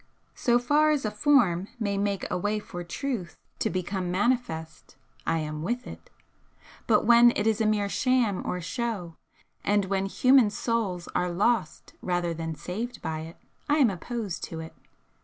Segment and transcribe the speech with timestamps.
[0.33, 4.95] So far as a 'form' may make a way for truth to become manifest,
[5.27, 6.09] I am with it,
[6.87, 9.15] but when it is a mere Sham or Show,
[9.63, 13.37] and when human souls are lost rather than saved by it,
[13.69, 14.73] I am opposed to it.